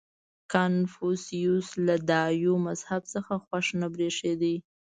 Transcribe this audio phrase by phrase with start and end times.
[0.53, 4.53] •کنفوسیوس له دایو مذهب څخه خوښ نه برېښېده.